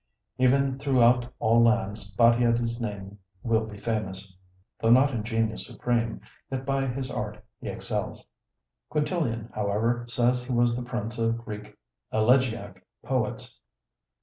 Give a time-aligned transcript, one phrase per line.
[0.39, 4.35] (Even throughout all lands Battiades's name will be famous;
[4.79, 8.27] Though not in genius supreme, yet by his art he excels.)
[8.89, 11.77] Quintilian, however, says he was the prince of Greek
[12.11, 13.59] elegiac poets.